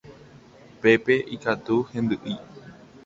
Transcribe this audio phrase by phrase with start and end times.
[0.81, 2.35] Pépe ikatu hendy'i.